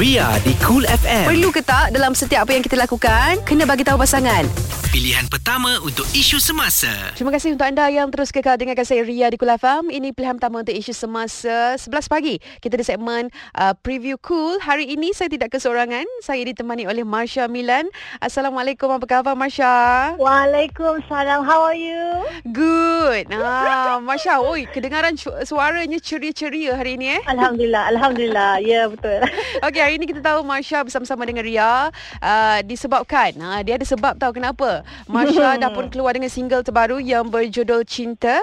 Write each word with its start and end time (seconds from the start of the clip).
Ria 0.00 0.32
di 0.48 0.56
Cool 0.64 0.88
FM. 0.88 1.28
Perlu 1.28 1.52
ke 1.52 1.60
tak 1.60 1.92
dalam 1.92 2.16
setiap 2.16 2.48
apa 2.48 2.56
yang 2.56 2.64
kita 2.64 2.72
lakukan, 2.72 3.36
kena 3.44 3.68
bagi 3.68 3.84
tahu 3.84 4.00
pasangan. 4.00 4.48
Pilihan 4.90 5.30
pertama 5.30 5.78
untuk 5.86 6.02
isu 6.16 6.42
semasa. 6.42 6.90
Terima 7.14 7.30
kasih 7.30 7.54
untuk 7.54 7.62
anda 7.62 7.86
yang 7.86 8.10
terus 8.10 8.34
kekal 8.34 8.58
dengan 8.58 8.74
kasih 8.74 9.06
Ria 9.06 9.30
di 9.30 9.38
Kul 9.38 9.46
FM. 9.46 9.86
Ini 9.86 10.10
pilihan 10.10 10.34
pertama 10.34 10.66
untuk 10.66 10.74
isu 10.74 10.90
semasa 10.90 11.78
11 11.78 12.10
pagi. 12.10 12.42
Kita 12.58 12.74
di 12.74 12.82
segmen 12.82 13.30
uh, 13.54 13.70
Preview 13.86 14.18
Cool. 14.18 14.58
Hari 14.58 14.90
ini 14.90 15.14
saya 15.14 15.30
tidak 15.30 15.54
keseorangan. 15.54 16.02
Saya 16.26 16.42
ditemani 16.42 16.90
oleh 16.90 17.06
Marsha 17.06 17.46
Milan. 17.46 17.86
Assalamualaikum. 18.18 18.90
Apa 18.90 19.06
khabar 19.06 19.38
Marsha? 19.38 20.16
Waalaikumsalam. 20.18 21.46
How 21.46 21.70
are 21.70 21.78
you? 21.78 22.26
Good. 22.50 23.30
Ah, 23.30 24.02
Marsha, 24.02 24.42
oi, 24.42 24.66
kedengaran 24.66 25.14
su- 25.14 25.30
suaranya 25.46 26.02
ceria-ceria 26.02 26.74
hari 26.74 26.98
ini 26.98 27.14
eh. 27.14 27.22
Alhamdulillah. 27.30 27.94
Alhamdulillah. 27.94 28.58
Ya, 28.58 28.66
yeah, 28.66 28.84
betul. 28.90 29.22
Okey, 29.70 29.82
hari 29.90 29.98
ini 29.98 30.06
kita 30.06 30.22
tahu 30.22 30.46
Marsha 30.46 30.86
bersama-sama 30.86 31.26
dengan 31.26 31.42
Ria 31.42 31.90
uh, 32.22 32.58
disebabkan 32.62 33.34
uh, 33.42 33.58
dia 33.66 33.74
ada 33.74 33.82
sebab 33.82 34.14
tahu 34.22 34.38
kenapa. 34.38 34.86
Marsha 35.10 35.54
dah 35.66 35.66
pun 35.66 35.90
keluar 35.90 36.14
dengan 36.14 36.30
single 36.30 36.62
terbaru 36.62 37.02
yang 37.02 37.26
berjudul 37.26 37.82
Cinta. 37.82 38.38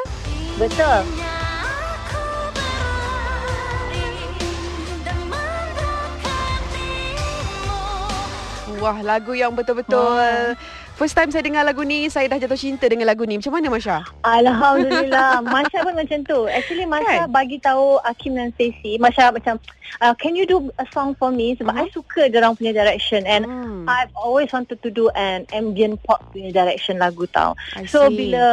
betul. 0.59 1.07
Wah, 8.83 8.99
lagu 8.99 9.31
yang 9.31 9.55
betul-betul 9.55 10.59
First 10.97 11.13
time 11.13 11.29
saya 11.29 11.45
dengar 11.45 11.61
lagu 11.61 11.85
ni, 11.85 12.09
saya 12.09 12.25
dah 12.25 12.41
jatuh 12.41 12.57
cinta 12.57 12.89
dengan 12.89 13.05
lagu 13.05 13.21
ni. 13.21 13.37
Macam 13.37 13.53
mana 13.53 13.69
Marsha? 13.69 14.01
Alhamdulillah. 14.25 15.45
Masya 15.53 15.85
pun 15.85 15.93
macam 15.93 16.19
tu. 16.25 16.49
Actually 16.49 16.89
Masya 16.89 17.23
Kan? 17.23 17.29
bagi 17.29 17.61
tahu 17.61 18.01
Akim 18.01 18.33
dan 18.33 18.49
Stacey. 18.51 18.97
Masya 18.97 19.29
macam 19.29 19.61
uh, 20.01 20.13
can 20.13 20.33
you 20.33 20.43
do 20.43 20.57
a 20.75 20.85
song 20.89 21.13
for 21.13 21.29
me 21.29 21.53
sebab 21.53 21.69
Mhm. 21.69 21.79
I 21.79 21.93
suka 21.93 22.21
dia 22.25 22.41
orang 22.41 22.57
punya 22.57 22.73
direction 22.73 23.21
and 23.25 23.45
Hmm. 23.45 23.85
I've 23.85 24.09
always 24.13 24.49
wanted 24.49 24.81
to 24.81 24.89
do 24.89 25.13
an 25.13 25.45
ambient 25.51 26.01
pop 26.01 26.19
punya 26.33 26.49
direction 26.49 26.97
lagu 26.97 27.29
tau. 27.29 27.53
I 27.77 27.85
So 27.85 28.09
see. 28.09 28.17
bila 28.25 28.43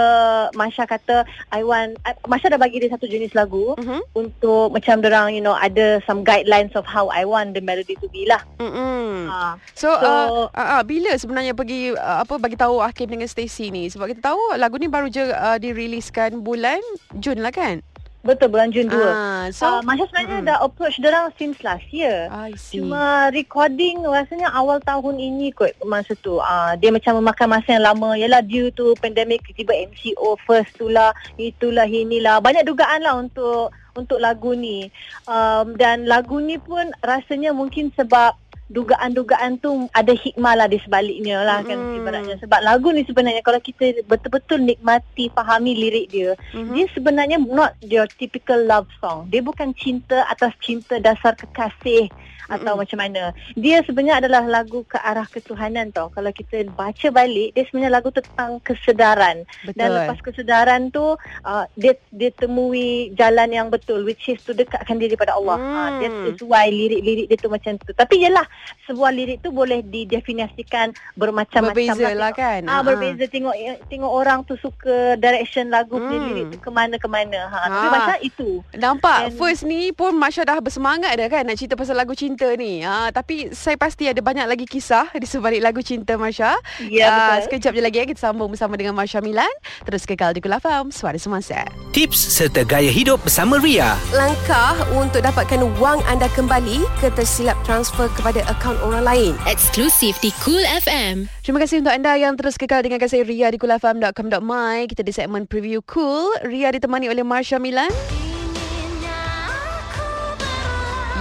Masya 0.53 0.85
kata 0.85 1.25
I 1.49 1.65
want 1.65 1.97
I, 2.05 2.13
Masya 2.23 2.53
dah 2.53 2.61
bagi 2.61 2.77
dia 2.77 2.93
satu 2.93 3.09
jenis 3.09 3.33
lagu 3.33 3.73
Mhm. 3.75 4.05
untuk 4.13 4.69
macam 4.71 5.01
dia 5.01 5.09
orang 5.09 5.33
you 5.33 5.41
know 5.41 5.57
ada 5.57 6.05
some 6.05 6.21
guidelines 6.21 6.77
of 6.77 6.85
how 6.85 7.09
I 7.09 7.25
want 7.25 7.57
the 7.57 7.65
melody 7.65 7.97
to 7.97 8.07
be 8.07 8.29
lah. 8.29 8.45
Mm-mm. 8.61 9.27
Ha. 9.27 9.57
So, 9.73 9.89
So- 9.89 9.97
uh, 9.97 10.29
uh, 10.53 10.69
uh, 10.77 10.83
bila 10.85 11.17
sebenarnya 11.17 11.57
pergi 11.57 11.97
uh, 11.97 12.21
apa 12.21 12.34
bagi 12.39 12.59
tahu 12.59 12.81
Hakim 12.81 13.11
dengan 13.11 13.29
Stacey 13.29 13.69
ni? 13.69 13.91
Sebab 13.91 14.11
kita 14.11 14.35
tahu 14.35 14.57
lagu 14.59 14.77
ni 14.79 14.89
baru 14.91 15.11
je 15.11 15.25
uh, 15.25 15.59
diriliskan 15.59 16.41
bulan 16.41 16.81
Jun 17.19 17.41
lah 17.41 17.55
kan? 17.55 17.83
Betul 18.25 18.57
bulan 18.57 18.73
Jun 18.73 18.89
2. 18.89 18.97
Ah, 18.97 19.53
so 19.53 19.69
uh, 19.69 19.81
Masya 19.85 20.09
sebenarnya 20.09 20.41
mm-mm. 20.41 20.49
dah 20.49 20.59
approach 20.65 20.97
dia 20.97 21.13
orang 21.13 21.29
since 21.37 21.61
last 21.61 21.85
year. 21.93 22.33
I 22.33 22.57
see. 22.57 22.81
Cuma 22.81 23.29
recording 23.29 24.01
rasanya 24.01 24.49
awal 24.57 24.81
tahun 24.81 25.21
ini 25.21 25.53
kot 25.53 25.77
masa 25.85 26.17
tu. 26.25 26.41
Uh, 26.41 26.73
dia 26.81 26.89
macam 26.89 27.21
memakan 27.21 27.61
masa 27.61 27.77
yang 27.77 27.85
lama. 27.85 28.17
Yalah 28.17 28.41
due 28.41 28.73
to 28.73 28.97
pandemic 29.05 29.45
tiba 29.53 29.77
MCO 29.77 30.41
first 30.49 30.73
tu 30.81 30.89
lah. 30.89 31.13
Itulah 31.37 31.85
inilah. 31.85 32.41
Banyak 32.41 32.65
dugaan 32.65 33.05
lah 33.05 33.21
untuk 33.21 33.77
untuk 33.93 34.17
lagu 34.17 34.57
ni. 34.57 34.89
Um, 35.29 35.77
dan 35.77 36.09
lagu 36.09 36.41
ni 36.41 36.57
pun 36.57 36.97
rasanya 37.05 37.53
mungkin 37.53 37.93
sebab 37.93 38.41
dugaan-dugaan 38.73 39.61
tu 39.61 39.89
ada 39.93 40.13
hikmah 40.17 40.57
lah 40.57 40.67
di 40.71 40.81
sebaliknya 40.81 41.45
lah 41.45 41.61
kan 41.61 41.77
ibaratnya. 42.01 42.41
Sebab 42.41 42.61
lagu 42.65 42.89
ni 42.91 43.05
sebenarnya 43.05 43.45
kalau 43.45 43.61
kita 43.61 44.01
betul-betul 44.09 44.65
nikmati, 44.65 45.29
fahami 45.37 45.77
lirik 45.77 46.09
dia, 46.09 46.33
Mhm. 46.57 46.73
dia 46.73 46.87
sebenarnya 46.97 47.39
not 47.45 47.77
your 47.85 48.09
typical 48.17 48.59
love 48.65 48.89
song. 49.05 49.29
Dia 49.29 49.45
bukan 49.45 49.77
cinta 49.77 50.25
atas 50.33 50.57
cinta 50.65 50.97
dasar 50.97 51.37
kekasih 51.37 52.09
atau 52.45 52.77
Mm-mm. 52.77 52.85
macam 52.85 52.99
mana. 53.01 53.33
Dia 53.57 53.81
sebenarnya 53.89 54.21
adalah 54.21 54.45
lagu 54.45 54.85
ke 54.85 55.01
arah 55.01 55.25
ketuhanan 55.25 55.89
tau. 55.97 56.13
Kalau 56.13 56.29
kita 56.29 56.61
baca 56.77 57.09
balik, 57.09 57.57
dia 57.57 57.65
sebenarnya 57.65 57.93
lagu 57.97 58.13
tentang 58.13 58.61
kesedaran. 58.61 59.49
Betul. 59.65 59.77
Dan 59.81 59.89
lepas 59.97 60.19
kesedaran 60.21 60.93
tu, 60.93 61.17
uh, 61.45 61.65
dia 61.73 61.97
dia 62.13 62.29
temui 62.37 63.17
jalan 63.17 63.49
yang 63.49 63.69
betul 63.73 64.05
which 64.05 64.29
is 64.29 64.41
to 64.45 64.53
dekatkan 64.53 65.01
diri 65.01 65.17
pada 65.17 65.33
Allah. 65.37 65.57
Hmm. 65.57 65.73
Uh, 65.73 65.91
that 66.05 66.15
is 66.37 66.41
why 66.45 66.69
lirik-lirik 66.69 67.33
dia 67.33 67.39
tu 67.41 67.49
macam 67.49 67.81
tu. 67.81 67.97
Tapi 67.97 68.29
yelah, 68.29 68.45
sebuah 68.85 69.11
lirik 69.11 69.41
tu 69.41 69.49
boleh 69.49 69.81
didefinisikan 69.81 70.91
bermacam-macam 71.15 71.73
Berbeza 71.73 72.09
lah 72.13 72.31
kan? 72.31 72.61
Ah, 72.65 72.75
Ah, 72.75 72.83
berbeza 72.83 73.25
tengok 73.25 73.55
tengok 73.87 74.11
orang 74.11 74.43
tu 74.43 74.55
suka 74.57 75.17
direction 75.17 75.69
lagu 75.69 75.97
Hmm. 75.97 76.11
lirik 76.29 76.47
tu 76.51 76.59
ke 76.61 76.69
mana 76.69 76.95
ke 76.95 77.07
mana. 77.07 77.41
Ha, 77.47 77.59
tapi 77.65 77.87
Ah. 77.87 77.93
macam 77.93 78.17
itu. 78.21 78.49
Nampak 78.75 79.19
And- 79.25 79.37
first 79.37 79.63
ni 79.63 79.89
pun 79.89 80.13
Masya 80.13 80.45
dah 80.45 80.59
bersemangat 80.59 81.15
dah 81.15 81.29
kan 81.29 81.43
nak 81.43 81.57
cerita 81.57 81.75
pasal 81.75 81.95
lagu 81.95 82.13
cinta 82.13 82.45
ni. 82.53 82.83
Ha, 82.83 83.09
tapi 83.09 83.49
saya 83.51 83.75
pasti 83.75 84.05
ada 84.05 84.21
banyak 84.21 84.45
lagi 84.45 84.65
kisah 84.65 85.09
di 85.13 85.25
sebalik 85.25 85.61
lagu 85.61 85.81
cinta 85.81 86.15
Masya. 86.15 86.53
Ya 86.85 87.07
Ah, 87.07 87.17
betul. 87.39 87.57
sekejap 87.57 87.73
je 87.73 87.83
lagi 87.83 87.99
eh, 87.99 88.07
kita 88.07 88.21
sambung 88.23 88.49
bersama 88.49 88.75
dengan 88.75 88.93
Masya 88.93 89.19
Milan. 89.19 89.51
Terus 89.83 90.05
kekal 90.05 90.31
di 90.31 90.41
Kula 90.41 90.59
Faham, 90.59 90.91
Suara 90.91 91.17
Semasa. 91.17 91.65
Tips 91.91 92.21
serta 92.35 92.63
gaya 92.63 92.91
hidup 92.91 93.23
bersama 93.23 93.57
Ria. 93.57 93.97
Langkah 94.13 94.77
untuk 94.93 95.21
dapatkan 95.21 95.57
wang 95.77 96.05
anda 96.05 96.29
kembali 96.29 96.85
ke 96.99 97.09
tersilap 97.11 97.57
transfer 97.63 98.13
kepada 98.13 98.44
akaun 98.47 98.77
orang 98.85 99.05
lain. 99.05 99.33
Eksklusif 99.49 100.21
di 100.21 100.29
Cool 100.45 100.61
FM. 100.61 101.29
Terima 101.41 101.59
kasih 101.61 101.81
untuk 101.81 101.95
anda 101.97 102.13
yang 102.17 102.37
terus 102.37 102.61
kekal 102.61 102.85
dengan 102.85 103.01
kasih 103.01 103.25
Ria 103.25 103.49
di 103.49 103.57
kulafam.com.my. 103.57 104.85
Kita 104.89 105.01
di 105.01 105.13
segmen 105.13 105.49
Preview 105.49 105.81
Cool. 105.85 106.33
Ria 106.45 106.69
ditemani 106.73 107.09
oleh 107.09 107.25
Marsha 107.25 107.57
Milan. 107.57 107.89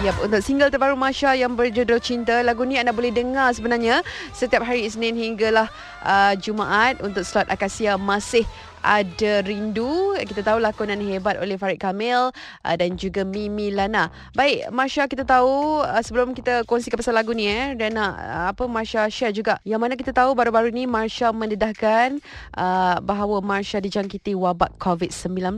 Yap, 0.04 0.20
untuk 0.20 0.44
single 0.44 0.68
terbaru 0.68 1.00
Masha 1.00 1.32
yang 1.32 1.56
berjudul 1.56 1.96
Cinta, 2.04 2.44
lagu 2.44 2.68
ni 2.68 2.76
anda 2.76 2.92
boleh 2.92 3.08
dengar 3.08 3.56
sebenarnya 3.56 4.04
setiap 4.36 4.60
hari 4.68 4.84
Isnin 4.84 5.16
hinggalah 5.16 5.72
uh, 6.04 6.36
Jumaat 6.36 7.00
untuk 7.00 7.24
slot 7.24 7.48
Akasia 7.48 7.96
masih 7.96 8.44
ada 8.84 9.40
rindu. 9.48 10.14
Kita 10.20 10.44
tahu 10.44 10.60
lakonan 10.60 11.00
hebat 11.00 11.40
oleh 11.40 11.56
Farid 11.56 11.80
Kamil 11.80 12.30
uh, 12.36 12.76
dan 12.76 13.00
juga 13.00 13.24
Mimi 13.24 13.72
Lana. 13.72 14.12
Baik, 14.36 14.70
Masha 14.76 15.08
kita 15.08 15.24
tahu 15.24 15.82
uh, 15.82 16.04
sebelum 16.04 16.36
kita 16.36 16.68
kongsikan 16.68 17.00
pasal 17.00 17.16
lagu 17.16 17.32
ni 17.32 17.48
eh 17.48 17.74
dan 17.80 17.96
nak 17.96 18.14
uh, 18.20 18.46
apa 18.52 18.68
Masha 18.68 19.08
share 19.08 19.32
juga. 19.32 19.58
Yang 19.64 19.80
mana 19.80 19.94
kita 19.96 20.12
tahu 20.12 20.36
baru-baru 20.36 20.70
ni 20.76 20.84
Masha 20.84 21.32
mendedahkan 21.32 22.20
uh, 22.60 23.00
bahawa 23.00 23.40
Masha 23.40 23.80
dijangkiti 23.80 24.36
wabak 24.36 24.76
COVID-19. 24.78 25.56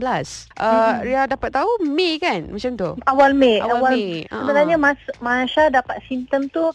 Uh, 0.56 1.02
Ria 1.02 1.26
dapat 1.26 1.50
tahu 1.50 1.82
Mei 1.82 2.22
kan? 2.22 2.46
Macam 2.48 2.72
tu. 2.78 2.90
Awal 3.04 3.34
Mei. 3.34 3.58
Awal 3.58 3.92
Mei. 3.92 4.24
Sebenarnya 4.30 4.76
Ah. 4.76 4.84
Mas 4.92 5.00
Masya 5.24 5.72
dapat 5.72 6.04
simptom 6.04 6.52
tu 6.52 6.68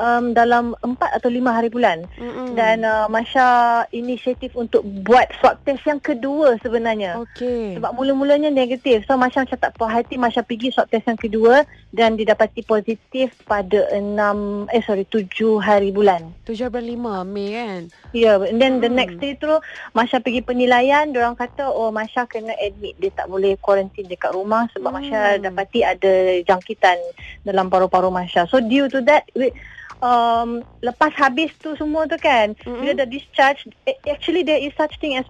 um, 0.00 0.24
dalam 0.32 0.72
4 0.80 1.18
atau 1.20 1.28
5 1.28 1.52
hari 1.52 1.68
bulan. 1.68 2.08
Mm-mm. 2.16 2.56
Dan 2.56 2.82
uh, 2.82 3.06
Masya 3.12 3.46
inisiatif 3.92 4.56
untuk 4.56 4.80
buat 5.04 5.28
swab 5.38 5.60
test 5.68 5.84
yang 5.84 5.91
kedua 5.98 6.56
sebenarnya. 6.62 7.20
Okey. 7.20 7.76
Sebab 7.76 7.92
mula-mulanya 7.92 8.48
negatif. 8.48 9.04
So 9.04 9.18
Masya 9.18 9.44
macam 9.44 9.58
tak 9.58 9.74
puas 9.74 9.90
hati 9.90 10.14
Masya 10.16 10.46
pergi 10.46 10.70
swab 10.70 10.88
test 10.88 11.04
yang 11.04 11.18
kedua 11.18 11.66
dan 11.90 12.16
didapati 12.16 12.62
positif 12.62 13.34
pada 13.44 13.90
6 13.92 14.70
eh 14.70 14.82
sorry 14.86 15.04
7 15.04 15.28
hari 15.58 15.90
bulan. 15.90 16.32
7 16.46 16.70
bulan 16.70 17.26
5 17.26 17.28
Mei 17.28 17.48
kan? 17.52 17.82
Ya, 18.14 18.36
yeah, 18.36 18.36
and 18.46 18.56
then 18.56 18.78
the 18.78 18.88
Hmm. 18.88 18.96
next 18.96 19.18
day 19.18 19.34
tu 19.34 19.50
Masya 19.92 20.22
pergi 20.22 20.40
penilaian, 20.40 21.10
orang 21.12 21.34
kata 21.34 21.66
oh 21.66 21.90
Masya 21.90 22.24
kena 22.24 22.54
admit, 22.56 22.94
dia 22.96 23.10
tak 23.10 23.26
boleh 23.26 23.58
quarantine 23.58 24.06
dekat 24.06 24.32
rumah 24.32 24.70
sebab 24.72 24.88
Hmm. 24.88 24.98
Masya 25.02 25.20
dapati 25.42 25.82
ada 25.82 26.12
jangkitan 26.46 26.96
dalam 27.42 27.66
paru-paru 27.66 28.08
Masya. 28.08 28.46
So 28.46 28.62
due 28.62 28.86
to 28.88 29.02
that, 29.04 29.26
we, 29.34 29.50
um, 30.02 30.60
lepas 30.82 31.14
habis 31.14 31.54
tu 31.62 31.78
semua 31.78 32.10
tu 32.10 32.18
kan, 32.18 32.52
Mm-mm. 32.58 32.82
bila 32.82 32.92
dah 32.98 33.08
discharge, 33.08 33.70
actually 34.04 34.42
there 34.42 34.58
is 34.58 34.74
such 34.74 34.98
thing 34.98 35.14
as 35.14 35.24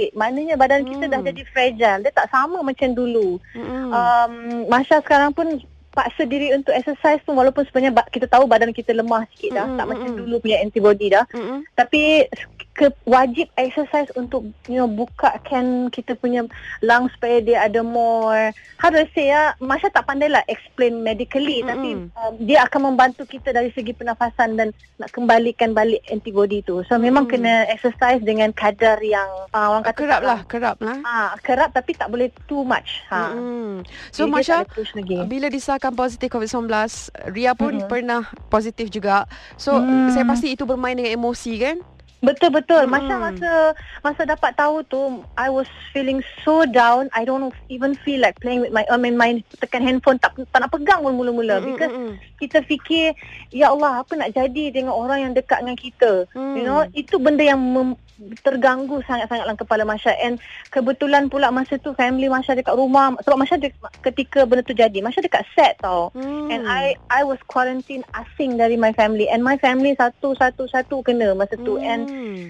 post-COVID. 0.00 0.16
Maknanya 0.16 0.54
badan 0.56 0.82
kita 0.88 1.04
dah 1.08 1.20
Hmm. 1.20 1.28
jadi 1.28 1.42
fragile, 1.52 2.00
dia 2.04 2.12
tak 2.12 2.28
sama 2.32 2.58
macam 2.64 2.88
dulu. 2.96 3.36
Mm-mm. 3.52 3.92
Um, 3.92 4.32
Masya 4.72 5.04
sekarang 5.04 5.36
pun 5.36 5.60
paksa 5.90 6.22
diri 6.22 6.54
untuk 6.54 6.70
exercise 6.70 7.18
tu 7.26 7.34
walaupun 7.34 7.66
sebenarnya 7.66 8.06
kita 8.14 8.30
tahu 8.30 8.46
badan 8.46 8.70
kita 8.70 8.94
lemah 8.94 9.26
sikit 9.34 9.58
dah, 9.58 9.66
Mm-mm, 9.66 9.78
tak 9.78 9.86
macam 9.90 10.08
mm-mm. 10.08 10.20
dulu 10.22 10.34
punya 10.38 10.56
antibody 10.62 11.06
dah. 11.10 11.24
Mm-mm. 11.34 11.66
Tapi 11.74 12.30
ke, 12.70 12.86
wajib 13.04 13.50
exercise 13.54 14.08
untuk 14.14 14.46
you 14.64 14.78
know 14.78 14.88
bukakan 14.88 15.88
kita 15.88 16.14
punya 16.14 16.46
lungs 16.80 17.12
supaya 17.12 17.38
dia 17.38 17.58
ada 17.62 17.80
more 17.80 18.54
how 18.76 18.88
do 18.88 18.96
I 18.96 19.10
say 19.10 19.28
ya 19.28 19.52
Masya 19.58 19.90
tak 19.90 20.06
pandai 20.06 20.30
lah 20.30 20.40
explain 20.46 21.02
medically 21.02 21.60
Mm-mm. 21.60 21.68
tapi 21.68 21.90
um, 22.14 22.32
dia 22.40 22.64
akan 22.64 22.94
membantu 22.94 23.26
kita 23.26 23.50
dari 23.50 23.68
segi 23.70 23.92
pernafasan 23.92 24.54
dan 24.54 24.68
nak 24.96 25.10
kembalikan 25.10 25.72
balik 25.72 26.00
antibody 26.08 26.62
tu 26.62 26.80
so 26.86 26.96
memang 26.96 27.26
Mm. 27.26 27.32
kena 27.36 27.54
exercise 27.68 28.22
dengan 28.24 28.48
kadar 28.50 28.96
yang 29.04 29.28
uh, 29.52 29.66
orang 29.70 29.84
kata 29.84 29.98
kerap 30.00 30.20
lah, 30.24 30.40
kerap 30.48 30.76
lah. 30.80 30.98
Ah, 31.04 31.30
kerap 31.38 31.70
tapi 31.70 31.92
tak 31.92 32.08
boleh 32.08 32.32
too 32.48 32.64
much. 32.64 33.04
Ha. 33.12 33.36
Mm-mm. 33.36 33.84
So 34.08 34.24
Jadi 34.24 34.32
Masya, 34.32 34.56
bila 35.28 35.46
disahkan 35.46 35.92
positif 35.92 36.32
COVID-19, 36.32 36.70
Ria 37.28 37.52
pun 37.52 37.76
Mm-mm. 37.76 37.90
pernah 37.90 38.24
positif 38.48 38.88
juga. 38.88 39.28
So 39.60 39.76
Hmm. 39.76 40.08
saya 40.10 40.24
pasti 40.24 40.56
itu 40.56 40.64
bermain 40.64 40.96
dengan 40.96 41.12
emosi 41.12 41.52
kan? 41.60 41.76
Betul 42.20 42.52
betul. 42.52 42.84
Hmm. 42.84 42.92
Masya 42.92 43.16
masa 43.16 43.52
masa 44.04 44.22
dapat 44.28 44.52
tahu 44.52 44.84
tu, 44.84 45.24
I 45.40 45.48
was 45.48 45.64
feeling 45.96 46.20
so 46.44 46.68
down. 46.68 47.08
I 47.16 47.24
don't 47.24 47.48
even 47.72 47.96
feel 48.04 48.20
like 48.20 48.36
playing 48.44 48.60
with 48.60 48.76
my 48.76 48.84
I 48.92 49.00
mean 49.00 49.16
my 49.16 49.40
tekan 49.56 49.80
handphone 49.80 50.20
tak 50.20 50.36
tak 50.52 50.60
nak 50.60 50.72
pegang 50.72 51.00
pun 51.00 51.16
mula-mula 51.16 51.60
Mm, 51.60 51.66
because 51.72 51.92
mm, 51.92 52.04
mm. 52.12 52.14
kita 52.36 52.58
fikir 52.68 53.16
ya 53.48 53.72
Allah 53.72 54.04
apa 54.04 54.12
nak 54.20 54.36
jadi 54.36 54.68
dengan 54.68 54.92
orang 54.92 55.28
yang 55.28 55.32
dekat 55.32 55.64
dengan 55.64 55.80
kita. 55.80 56.28
Hmm. 56.36 56.54
You 56.60 56.64
know, 56.68 56.84
itu 56.92 57.16
benda 57.16 57.40
yang 57.40 57.60
mem- 57.60 57.98
terganggu 58.44 59.00
sangat-sangat 59.04 59.48
dalam 59.48 59.58
kepala 59.58 59.82
Masya. 59.82 60.12
And 60.20 60.36
kebetulan 60.68 61.32
pula 61.32 61.48
masa 61.48 61.80
tu 61.80 61.96
family 61.96 62.28
Masya 62.28 62.56
dekat 62.56 62.76
rumah. 62.76 63.16
Sebab 63.24 63.38
Masya 63.40 63.56
de- 63.56 63.76
ketika 64.04 64.44
benda 64.44 64.62
tu 64.62 64.76
jadi 64.76 65.00
Masya 65.00 65.24
dekat 65.24 65.44
set 65.56 65.80
tau. 65.80 66.12
Hmm. 66.12 66.52
and 66.52 66.68
I 66.68 66.94
I 67.08 67.24
was 67.24 67.40
quarantine 67.46 68.04
asing 68.12 68.60
dari 68.60 68.76
my 68.76 68.92
family. 68.92 69.26
And 69.26 69.40
my 69.40 69.56
family 69.56 69.96
satu-satu-satu 69.96 71.00
kena 71.02 71.32
masa 71.32 71.56
tu. 71.56 71.80
And 71.80 72.02
Hmm. 72.06 72.40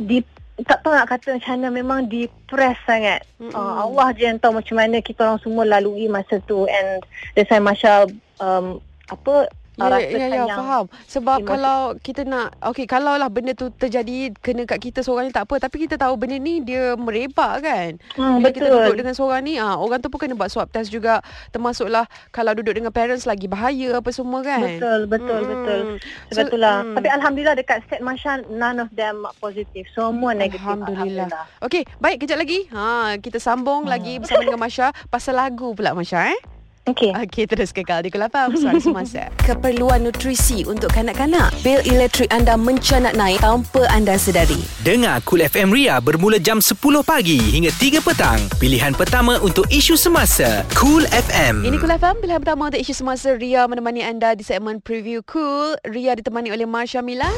di 0.00 0.22
tak 0.56 0.80
tahu 0.80 0.96
nak 0.96 1.12
kata 1.12 1.36
macam 1.36 1.52
mana 1.60 1.68
memang 1.68 2.00
depressed 2.08 2.80
sangat. 2.88 3.20
Uh, 3.36 3.84
Allah 3.84 4.08
je 4.16 4.24
yang 4.24 4.40
tahu 4.40 4.56
macam 4.56 4.80
mana 4.80 5.04
kita 5.04 5.20
orang 5.28 5.40
semua 5.44 5.68
lalui 5.68 6.08
masa 6.08 6.40
tu. 6.48 6.64
And 6.64 7.04
that's 7.36 7.52
why 7.52 7.60
Masya 7.60 8.08
um, 8.40 8.80
apa 9.06 9.52
Ya, 9.76 10.00
ya, 10.00 10.08
ya, 10.08 10.28
sayang. 10.48 10.48
faham. 10.56 10.84
Sebab 11.04 11.38
Emosi. 11.40 11.50
kalau 11.52 11.78
kita 12.00 12.22
nak, 12.24 12.48
okey, 12.72 12.88
kalau 12.88 13.12
lah 13.14 13.28
benda 13.28 13.52
tu 13.52 13.68
terjadi 13.68 14.32
kena 14.40 14.64
kat 14.64 14.80
kita 14.80 15.04
seorang 15.04 15.28
ni 15.28 15.32
tak 15.32 15.44
apa. 15.44 15.60
Tapi 15.60 15.84
kita 15.84 16.00
tahu 16.00 16.16
benda 16.16 16.40
ni 16.40 16.64
dia 16.64 16.96
merebak 16.96 17.60
kan. 17.60 17.90
Hmm, 18.16 18.40
Bila 18.40 18.50
kita 18.50 18.66
duduk 18.66 18.82
betul. 18.88 18.96
dengan 18.96 19.14
seorang 19.14 19.42
ni, 19.44 19.54
ah 19.56 19.76
orang 19.76 20.00
tu 20.00 20.08
pun 20.08 20.16
kena 20.16 20.32
buat 20.32 20.48
swab 20.48 20.72
test 20.72 20.88
juga. 20.88 21.20
Termasuklah 21.52 22.08
kalau 22.32 22.56
duduk 22.56 22.72
dengan 22.72 22.88
parents 22.88 23.28
lagi 23.28 23.44
bahaya 23.46 24.00
apa 24.00 24.08
semua 24.08 24.40
kan. 24.40 24.64
Betul, 24.64 25.00
betul, 25.06 25.40
Mm-mm. 25.44 25.52
betul. 25.52 25.80
So, 26.00 26.40
Sebab 26.40 26.48
itulah. 26.48 26.76
mm. 26.80 26.94
Tapi 26.96 27.08
Alhamdulillah 27.12 27.54
dekat 27.54 27.78
set 27.86 28.00
Masya, 28.00 28.48
none 28.48 28.80
of 28.80 28.88
them 28.96 29.28
positive. 29.38 29.84
Semua 29.92 30.32
negatif. 30.32 30.64
Alhamdulillah. 30.64 31.44
Okey, 31.60 31.84
baik 32.00 32.24
kejap 32.24 32.40
lagi. 32.40 32.64
Ha, 32.72 33.20
kita 33.20 33.36
sambung 33.36 33.84
lagi 33.84 34.16
bersama 34.16 34.40
dengan 34.40 34.58
Masya 34.58 34.88
pasal 35.12 35.36
lagu 35.36 35.76
pula 35.76 35.92
Masya 35.92 36.32
eh. 36.32 36.40
Okey. 36.86 37.10
Okey, 37.18 37.50
terus 37.50 37.74
kekal 37.74 38.06
di 38.06 38.14
Kul 38.14 38.22
FM 38.30 38.54
Suara 38.54 38.78
Semasa. 38.78 39.26
Keperluan 39.50 40.06
nutrisi 40.06 40.62
untuk 40.62 40.94
kanak-kanak. 40.94 41.50
Bil 41.66 41.82
elektrik 41.82 42.30
anda 42.30 42.54
mencanak 42.54 43.18
naik 43.18 43.42
tanpa 43.42 43.90
anda 43.90 44.14
sedari. 44.14 44.62
Dengar 44.86 45.18
Cool 45.26 45.42
FM 45.50 45.74
Ria 45.74 45.98
bermula 45.98 46.38
jam 46.38 46.62
10 46.62 46.78
pagi 47.02 47.42
hingga 47.42 47.74
3 47.74 48.06
petang. 48.06 48.38
Pilihan 48.62 48.94
pertama 48.94 49.34
untuk 49.42 49.66
isu 49.66 49.98
semasa. 49.98 50.62
Cool 50.78 51.02
FM. 51.10 51.66
Ini 51.66 51.74
Cool 51.82 51.90
FM, 51.90 52.22
pilihan 52.22 52.38
pertama 52.38 52.70
untuk 52.70 52.78
isu 52.78 52.94
semasa 52.94 53.34
Ria 53.34 53.66
menemani 53.66 54.06
anda 54.06 54.38
di 54.38 54.46
segmen 54.46 54.78
Preview 54.78 55.26
Cool. 55.26 55.74
Ria 55.90 56.14
ditemani 56.14 56.54
oleh 56.54 56.70
Marsha 56.70 57.02
Milan. 57.02 57.34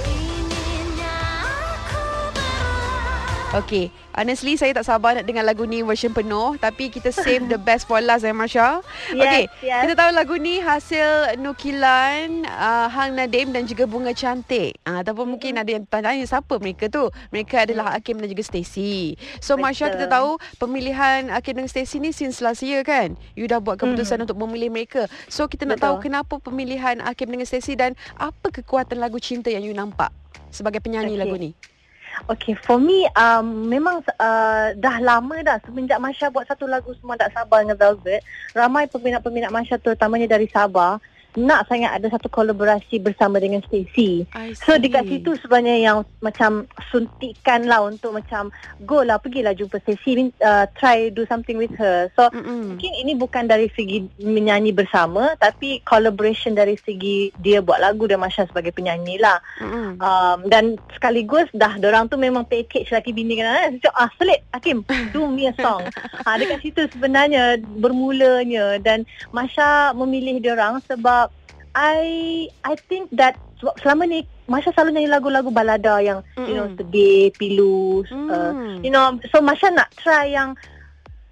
Okay, 3.48 3.88
honestly 4.12 4.60
saya 4.60 4.76
tak 4.76 4.84
sabar 4.84 5.16
nak 5.16 5.24
dengar 5.24 5.40
lagu 5.40 5.64
ni 5.64 5.80
version 5.80 6.12
penuh 6.12 6.60
tapi 6.60 6.92
kita 6.92 7.08
save 7.08 7.48
the 7.48 7.56
best 7.56 7.88
for 7.88 7.96
last 7.96 8.28
eh 8.28 8.36
Marsha. 8.36 8.84
Yes, 9.08 9.24
okay, 9.24 9.44
yes. 9.64 9.88
kita 9.88 9.96
tahu 9.96 10.10
lagu 10.12 10.36
ni 10.36 10.60
hasil 10.60 11.32
nukilan 11.40 12.44
uh, 12.44 12.92
Hang 12.92 13.16
Nadim 13.16 13.56
dan 13.56 13.64
juga 13.64 13.88
Bunga 13.88 14.12
Cantik. 14.12 14.76
Uh, 14.84 15.00
ataupun 15.00 15.32
mungkin 15.32 15.56
ada 15.56 15.64
yang 15.64 15.88
tanya 15.88 16.20
siapa 16.28 16.60
mereka 16.60 16.92
tu. 16.92 17.08
Mereka 17.32 17.64
adalah 17.64 17.96
Hakim 17.96 18.20
dan 18.20 18.28
juga 18.28 18.44
Stacy. 18.44 19.16
So 19.40 19.56
Marsha 19.56 19.88
kita 19.96 20.12
tahu 20.12 20.36
pemilihan 20.60 21.32
Hakim 21.32 21.56
dan 21.56 21.72
Stacy 21.72 22.04
ni 22.04 22.12
since 22.12 22.44
last 22.44 22.60
year 22.60 22.84
kan. 22.84 23.16
You 23.32 23.48
dah 23.48 23.64
buat 23.64 23.80
keputusan 23.80 24.28
untuk 24.28 24.36
memilih 24.44 24.68
mereka. 24.68 25.08
So 25.32 25.48
kita 25.48 25.64
nak 25.64 25.80
Betul. 25.80 25.88
tahu 25.88 25.94
kenapa 26.04 26.36
pemilihan 26.36 27.00
Hakim 27.00 27.32
dengan 27.32 27.48
Stacy 27.48 27.80
dan 27.80 27.96
apa 28.20 28.52
kekuatan 28.52 29.00
lagu 29.00 29.16
cinta 29.16 29.48
yang 29.48 29.64
you 29.64 29.72
nampak 29.72 30.12
sebagai 30.52 30.84
penyanyi 30.84 31.16
Okay. 31.16 31.24
lagu 31.24 31.36
ni. 31.40 31.56
Okay, 32.26 32.58
for 32.58 32.82
me 32.82 33.06
um, 33.14 33.70
memang 33.70 34.02
uh, 34.18 34.74
dah 34.74 34.96
lama 34.98 35.38
dah 35.46 35.62
semenjak 35.62 36.02
Masya 36.02 36.34
buat 36.34 36.50
satu 36.50 36.66
lagu 36.66 36.90
semua 36.98 37.14
tak 37.14 37.30
sabar 37.30 37.62
dengan 37.62 37.78
Velvet. 37.78 38.26
Ramai 38.56 38.90
peminat-peminat 38.90 39.54
Masya 39.54 39.78
terutamanya 39.78 40.34
dari 40.34 40.50
Sabah 40.50 40.98
nak 41.36 41.68
sangat 41.68 41.92
ada 41.92 42.08
satu 42.08 42.32
kolaborasi 42.32 42.96
bersama 43.04 43.36
dengan 43.36 43.60
Stacey. 43.68 44.24
I 44.32 44.56
So 44.56 44.80
dekat 44.80 45.04
situ 45.12 45.36
sebenarnya 45.36 45.76
yang 45.76 45.98
macam 46.24 46.64
suntikan 46.88 47.68
lah 47.68 47.84
untuk 47.84 48.16
macam 48.16 48.48
go 48.88 49.04
lah 49.04 49.20
pergilah 49.20 49.52
jumpa 49.52 49.76
Stacey 49.84 50.32
uh, 50.40 50.64
try 50.80 51.12
do 51.12 51.28
something 51.28 51.60
with 51.60 51.74
her. 51.76 52.08
So 52.16 52.32
Mm-mm. 52.32 52.74
Mungkin 52.78 52.92
ini 53.04 53.12
bukan 53.12 53.44
dari 53.44 53.68
segi 53.76 54.08
menyanyi 54.24 54.72
bersama 54.72 55.36
tapi 55.36 55.84
collaboration 55.84 56.56
dari 56.56 56.80
segi 56.80 57.28
dia 57.44 57.60
buat 57.60 57.82
lagu 57.84 58.08
dan 58.08 58.24
Masya 58.24 58.48
sebagai 58.48 58.72
penyanyi 58.72 59.20
lah. 59.20 59.36
Mm-mm. 59.60 60.00
Um, 60.00 60.38
dan 60.48 60.80
sekaligus 60.96 61.50
dah 61.52 61.76
orang 61.76 62.08
tu 62.08 62.16
memang 62.16 62.48
package 62.48 62.88
laki 62.88 63.12
bini 63.12 63.36
kan. 63.36 63.76
Eh? 63.76 63.84
Ah 63.92 64.08
selit 64.16 64.40
Hakim 64.56 64.80
do 65.12 65.28
me 65.28 65.50
a 65.50 65.54
song. 65.60 65.84
ha, 66.24 66.40
dekat 66.40 66.64
situ 66.64 66.88
sebenarnya 66.88 67.60
bermulanya 67.60 68.80
dan 68.80 69.04
Masya 69.30 69.92
memilih 69.92 70.40
orang 70.54 70.80
sebab 70.86 71.17
I 71.78 72.02
I 72.64 72.74
think 72.90 73.14
that 73.14 73.38
sebab 73.58 73.78
selama 73.78 74.02
ni 74.04 74.18
Masya 74.46 74.74
selalu 74.74 74.98
nyanyi 74.98 75.10
lagu-lagu 75.10 75.50
balada 75.50 75.98
yang 76.00 76.26
you 76.36 76.54
know 76.54 76.66
Mm-mm. 76.66 76.74
sedih, 76.76 77.30
pilu, 77.32 78.02
uh, 78.02 78.50
Mm. 78.50 78.82
you 78.82 78.90
know 78.90 79.06
so 79.30 79.38
Masya 79.38 79.70
nak 79.70 79.94
try 79.94 80.26
yang 80.28 80.58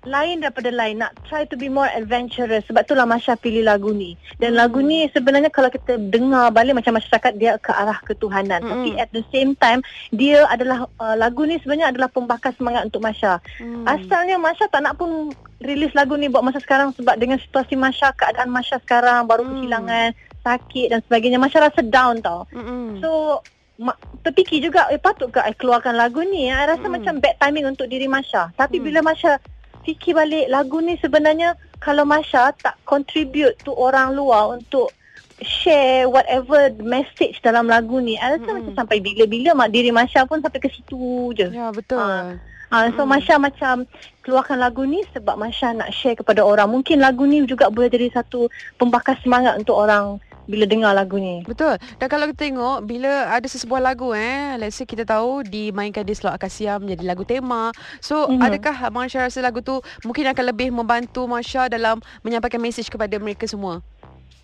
lain 0.07 0.39
daripada 0.39 0.71
lain 0.71 1.03
nak 1.03 1.19
try 1.27 1.43
to 1.43 1.59
be 1.59 1.67
more 1.67 1.91
adventurous 1.91 2.63
sebab 2.63 2.87
itulah 2.87 3.03
Masya 3.05 3.35
pilih 3.35 3.67
lagu 3.67 3.91
ni 3.91 4.15
dan 4.39 4.55
Hmm. 4.55 4.63
lagu 4.63 4.79
ni 4.79 5.11
sebenarnya 5.11 5.51
kalau 5.51 5.67
kita 5.67 5.99
dengar 5.99 6.55
balik 6.55 6.79
macam 6.79 6.95
masyarakat 6.95 7.33
dia 7.35 7.59
ke 7.59 7.75
arah 7.75 7.99
ketuhanan 8.07 8.63
Mm-mm. 8.63 8.71
tapi 8.71 8.89
at 8.97 9.11
the 9.11 9.27
same 9.29 9.59
time 9.59 9.83
dia 10.13 10.47
adalah 10.47 10.87
uh, 11.03 11.19
lagu 11.19 11.43
ni 11.43 11.59
sebenarnya 11.59 11.91
adalah 11.91 12.07
pembakar 12.07 12.55
semangat 12.55 12.87
untuk 12.87 13.03
Masya 13.03 13.43
Mm. 13.59 13.83
asalnya 13.85 14.39
Masya 14.39 14.71
tak 14.71 14.87
nak 14.87 14.95
pun 14.95 15.35
release 15.59 15.91
lagu 15.93 16.15
ni 16.15 16.31
buat 16.31 16.45
masa 16.45 16.63
sekarang 16.63 16.95
sebab 16.95 17.19
dengan 17.19 17.43
situasi 17.43 17.75
Masya 17.75 18.15
keadaan 18.15 18.47
Masya 18.47 18.79
sekarang 18.79 19.27
baru 19.27 19.43
Hmm. 19.43 19.51
kehilangan 19.59 20.09
sakit 20.47 20.87
dan 20.89 21.01
sebagainya 21.03 21.37
Masya 21.37 21.67
rasa 21.67 21.83
down 21.83 22.23
tau 22.23 22.47
Mm-mm. 22.49 23.03
So 23.03 23.43
ma- 23.77 23.99
terfikir 24.23 24.63
juga 24.63 24.87
eh 24.89 24.97
patut 24.97 25.29
ke 25.29 25.39
I 25.39 25.53
keluarkan 25.53 25.93
lagu 25.93 26.23
ni 26.23 26.47
I 26.47 26.65
rasa 26.65 26.87
Mm. 26.87 26.95
macam 26.95 27.15
bad 27.19 27.35
timing 27.37 27.67
untuk 27.67 27.87
diri 27.87 28.07
Masya 28.07 28.55
Tapi 28.55 28.79
Mm. 28.79 28.85
bila 28.85 29.01
Masya 29.03 29.43
fikir 29.83 30.15
balik 30.15 30.47
lagu 30.47 30.79
ni 30.79 30.95
sebenarnya 30.97 31.53
Kalau 31.77 32.03
Masya 32.03 32.57
tak 32.57 32.79
contribute 32.83 33.59
to 33.61 33.71
orang 33.71 34.15
luar 34.15 34.55
untuk 34.55 34.95
share 35.37 36.09
whatever 36.09 36.57
message 36.81 37.37
dalam 37.41 37.67
lagu 37.67 37.99
ni 37.99 38.17
I 38.17 38.33
rasa 38.33 38.41
Mm-mm. 38.43 38.57
macam 38.65 38.75
sampai 38.79 38.99
bila-bila 38.99 39.53
mak 39.53 39.69
diri 39.69 39.91
Masya 39.91 40.25
pun 40.25 40.41
sampai 40.41 40.57
ke 40.59 40.71
situ 40.71 40.97
je 41.33 41.51
Ya 41.51 41.69
betul. 41.69 42.01
Ah. 42.01 42.39
Ha, 42.67 42.91
so 42.91 43.05
Mm. 43.05 43.11
Masya 43.13 43.37
macam 43.39 43.75
keluarkan 44.21 44.59
lagu 44.59 44.83
ni 44.83 45.05
sebab 45.13 45.37
Masya 45.37 45.71
nak 45.77 45.93
share 45.93 46.19
kepada 46.19 46.43
orang. 46.43 46.67
Mungkin 46.67 46.99
lagu 46.99 47.23
ni 47.23 47.39
juga 47.45 47.69
boleh 47.69 47.87
jadi 47.87 48.11
satu 48.11 48.51
pembakar 48.75 49.15
semangat 49.21 49.55
untuk 49.55 49.77
orang 49.77 50.19
bila 50.47 50.65
dengar 50.65 50.95
lagu 50.95 51.19
ni. 51.19 51.43
Betul. 51.43 51.79
Dan 51.99 52.07
kalau 52.07 52.31
kita 52.31 52.51
tengok 52.51 52.77
bila 52.87 53.31
ada 53.31 53.47
sesebuah 53.47 53.83
lagu 53.83 54.15
eh, 54.15 54.57
let's 54.57 54.79
say 54.79 54.87
kita 54.87 55.03
tahu 55.03 55.43
dimainkan 55.43 56.07
di 56.07 56.15
Slot 56.15 56.35
Akasia 56.35 56.79
menjadi 56.79 57.03
lagu 57.05 57.27
tema. 57.27 57.75
So, 57.99 58.31
Mhm. 58.31 58.41
adakah 58.41 58.77
Masya 58.91 59.27
rasa 59.27 59.43
lagu 59.43 59.61
tu 59.61 59.83
mungkin 60.07 60.31
akan 60.31 60.45
lebih 60.55 60.71
membantu 60.71 61.27
Masya 61.27 61.67
dalam 61.67 61.99
menyampaikan 62.23 62.63
mesej 62.63 62.87
kepada 62.87 63.19
mereka 63.19 63.45
semua? 63.45 63.83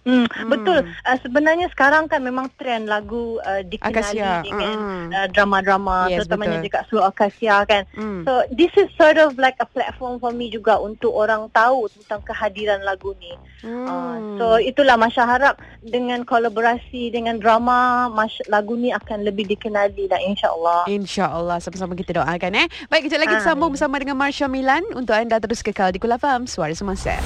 Hmm, 0.02 0.26
Hmm. 0.26 0.48
Betul. 0.48 0.78
Uh, 1.00 1.18
sebenarnya 1.18 1.66
sekarang 1.68 2.04
kan 2.04 2.18
memang 2.18 2.50
trend 2.52 2.84
lagu 2.84 3.38
uh, 3.38 3.62
dikenali 3.62 4.18
Akasia. 4.18 4.42
dengan 4.42 4.70
Mm. 4.72 5.06
uh, 5.08 5.28
drama-drama 5.28 5.96
Yes, 6.06 6.18
terutamanya 6.20 6.58
betul. 6.58 6.66
dekat 6.66 6.82
Slow 6.86 7.04
Akasia 7.04 7.56
kan. 7.62 7.82
Hmm. 7.92 8.22
So 8.22 8.32
this 8.50 8.74
is 8.74 8.90
sort 8.92 9.14
of 9.16 9.34
like 9.36 9.54
a 9.56 9.64
platform 9.64 10.18
for 10.18 10.30
me 10.30 10.48
juga 10.48 10.76
untuk 10.76 11.12
orang 11.12 11.46
tahu 11.50 11.86
tentang 11.88 12.18
kehadiran 12.22 12.82
lagu 12.82 13.14
ni. 13.16 13.30
Hmm. 13.60 13.84
Uh, 13.84 14.16
so 14.36 14.46
itulah 14.58 14.96
Masya 14.96 15.22
harap 15.22 15.54
dengan 15.80 16.22
kolaborasi 16.22 16.82
dengan 17.08 17.38
drama 17.38 17.72
Masya, 18.08 18.48
lagu 18.48 18.74
ni 18.74 18.90
akan 18.90 19.22
lebih 19.22 19.46
dikenali 19.46 20.06
lah 20.06 20.18
insya-Allah. 20.20 20.82
InsyaAllah 20.84 21.58
sama-sama 21.58 21.94
kita 21.94 22.16
doakan 22.16 22.52
eh. 22.56 22.66
Baik, 22.88 23.06
kejap 23.06 23.22
lagi 23.22 23.38
kita 23.38 23.46
sambung 23.46 23.70
bersama 23.70 23.96
dengan 23.96 24.14
Marsha 24.14 24.46
Milan 24.46 24.82
untuk 24.92 25.14
anda 25.14 25.38
terus 25.38 25.60
kekal 25.60 25.88
di 25.88 25.98
Kul 25.98 26.10
FM, 26.10 26.44
Suara 26.44 26.72
Semasa. 26.72 27.22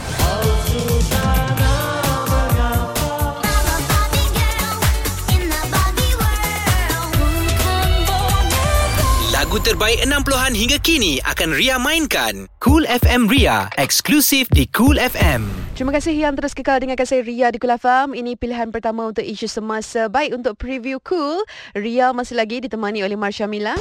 Lagu 9.57 9.73
terbaik 9.73 10.05
60-an 10.05 10.53
hingga 10.53 10.77
kini 10.85 11.17
akan 11.25 11.57
Ria 11.57 11.81
mainkan. 11.81 12.45
Cool 12.61 12.85
FM 12.85 13.25
Ria, 13.25 13.73
eksklusif 13.81 14.53
di 14.53 14.69
Cool 14.69 15.01
FM. 15.01 15.49
Terima 15.73 15.97
kasih 15.97 16.13
yang 16.13 16.37
terus 16.37 16.53
kekal 16.53 16.77
dengan 16.77 16.93
saya 17.09 17.25
Ria 17.25 17.49
di 17.49 17.57
Kul 17.57 17.73
FM. 17.73 18.13
Ini 18.13 18.37
pilihan 18.37 18.69
pertama 18.69 19.09
untuk 19.09 19.25
isu 19.25 19.49
semasa. 19.49 20.13
Baik 20.13 20.37
untuk 20.37 20.61
preview 20.61 21.01
Cool, 21.01 21.41
Ria 21.73 22.13
masih 22.13 22.37
lagi 22.37 22.61
ditemani 22.69 23.01
oleh 23.01 23.17
Marsha 23.17 23.49
Milan. 23.49 23.81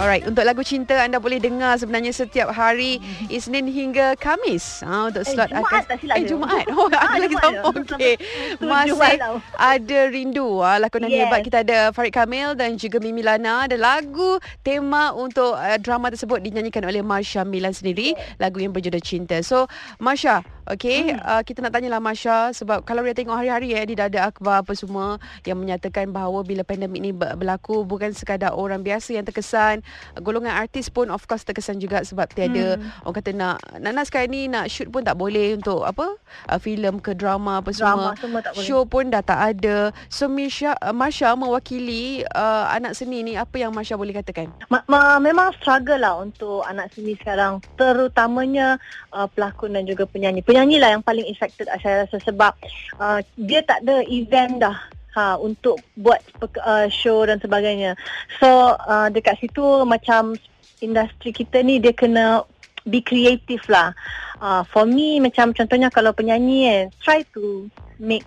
Alright, 0.00 0.24
untuk 0.24 0.40
lagu 0.42 0.64
cinta 0.64 0.96
anda 0.96 1.20
boleh 1.20 1.36
dengar 1.36 1.76
sebenarnya 1.76 2.08
setiap 2.10 2.48
hari 2.48 2.96
Isnin 3.28 3.68
hingga 3.68 4.16
Kamis. 4.16 4.80
Ha 4.80 5.12
untuk 5.12 5.20
Eh, 5.20 5.28
slot 5.28 5.52
Jumaat 5.52 5.68
akan 5.68 5.80
tak 5.84 5.98
silap 6.00 6.16
Eh. 6.16 6.24
Jumaat. 6.24 6.64
Oh, 6.72 6.88
Ah, 6.88 7.04
aku 7.04 7.16
lagi 7.20 7.36
Jumaat 7.36 7.52
sama. 7.52 7.96
Okey. 8.00 8.14
Masih 8.64 9.12
ada 9.54 10.00
rindu 10.08 10.48
ah 10.58 10.80
lakonan 10.80 11.12
Yes. 11.12 11.20
hebat 11.20 11.40
kita 11.44 11.58
ada 11.60 11.78
Farid 11.92 12.16
Kamil 12.16 12.56
dan 12.56 12.74
juga 12.74 12.96
Mimi 12.96 13.20
Lana 13.20 13.68
ada 13.68 13.76
lagu 13.76 14.40
tema 14.62 15.12
untuk 15.12 15.52
uh, 15.52 15.76
drama 15.76 16.08
tersebut 16.08 16.40
dinyanyikan 16.40 16.80
oleh 16.80 17.04
Marsha 17.04 17.44
Milan 17.44 17.76
sendiri 17.76 18.16
lagu 18.36 18.56
yang 18.56 18.72
berjudul 18.72 19.04
Cinta. 19.04 19.44
So 19.44 19.68
Marsha, 19.98 20.40
okey 20.70 21.10
Hmm. 21.10 21.18
uh, 21.20 21.42
kita 21.42 21.60
nak 21.60 21.72
tanyalah 21.72 21.98
Marsha 21.98 22.52
sebab 22.52 22.82
kalau 22.82 23.02
dia 23.02 23.12
tengok 23.12 23.34
hari-hari 23.34 23.72
eh 23.72 23.84
di 23.84 23.94
dada 23.94 24.26
akhbar 24.26 24.62
apa 24.62 24.72
semua 24.72 25.16
yang 25.42 25.56
menyatakan 25.56 26.08
bahawa 26.08 26.42
bila 26.42 26.62
pandemik 26.62 27.00
ni 27.00 27.10
ber- 27.10 27.34
berlaku 27.34 27.82
bukan 27.82 28.12
sekadar 28.12 28.52
orang 28.52 28.80
biasa 28.80 29.12
yang 29.12 29.24
terkesan, 29.24 29.80
golongan 30.18 30.52
artis 30.52 30.86
pun 30.86 31.08
of 31.08 31.24
course 31.24 31.42
terkesan 31.42 31.78
juga 31.78 32.00
sebab 32.00 32.30
tiada 32.30 32.76
Hmm. 32.76 32.92
orang 33.02 33.16
kata 33.16 33.30
nak 33.32 33.56
nak 33.80 34.04
sekarang 34.04 34.30
ni 34.30 34.46
nak 34.46 34.68
shoot 34.68 34.86
pun 34.86 35.02
tak 35.02 35.16
boleh 35.16 35.56
untuk 35.56 35.82
apa 35.82 36.14
uh, 36.46 36.58
filem 36.60 37.00
ke 37.00 37.16
drama 37.16 37.58
apa 37.58 37.72
semua. 37.72 38.12
Drama 38.14 38.20
semua 38.20 38.40
tak 38.44 38.52
boleh. 38.54 38.66
Show 38.66 38.82
pun 38.84 39.08
dah 39.08 39.24
tak 39.24 39.40
ada. 39.56 39.90
So 40.06 40.28
Misha, 40.28 40.76
uh, 40.78 40.92
Marsha 40.92 41.32
mewakili 41.34 42.22
uh, 42.30 42.68
anak 42.68 42.94
seni 42.94 43.24
ni 43.24 43.32
apa 43.34 43.56
yang 43.56 43.72
Marsha 43.72 43.96
boleh 43.96 44.12
katakan? 44.12 44.52
Ma- 44.68 44.84
ma- 44.86 45.18
memang 45.18 45.50
struggle 45.56 45.98
lah 45.98 46.20
untuk 46.20 46.62
anak 46.62 46.92
seni 46.92 47.16
sekarang 47.16 47.58
terutamanya 47.74 48.76
uh, 49.10 49.24
pelakon 49.26 49.72
dan 49.72 49.88
juga 49.88 50.04
penyanyi. 50.04 50.40
Penyanyi 50.40 50.59
lah 50.66 50.90
yang 50.98 51.04
paling 51.04 51.26
affected 51.28 51.70
ah, 51.70 51.78
saya 51.80 52.04
rasa 52.04 52.20
sebab 52.20 52.52
uh, 53.00 53.20
dia 53.36 53.64
tak 53.64 53.84
ada 53.86 54.04
event 54.08 54.60
dah 54.60 54.76
ha 55.14 55.34
untuk 55.38 55.78
buat 55.98 56.22
uh, 56.42 56.86
show 56.90 57.26
dan 57.26 57.42
sebagainya. 57.42 57.98
So 58.38 58.76
uh, 58.78 59.10
dekat 59.10 59.42
situ 59.42 59.84
macam 59.86 60.38
industri 60.80 61.34
kita 61.34 61.60
ni 61.66 61.82
dia 61.82 61.94
kena 61.94 62.46
be 62.88 63.04
creative 63.04 63.62
lah. 63.68 63.92
Uh, 64.40 64.64
for 64.72 64.88
me 64.88 65.20
macam 65.20 65.52
contohnya 65.52 65.92
kalau 65.92 66.16
penyanyi 66.16 66.60
eh 66.64 66.82
try 67.04 67.20
to 67.36 67.68
make 68.00 68.24